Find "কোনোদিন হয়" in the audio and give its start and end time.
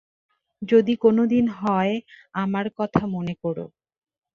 0.95-1.93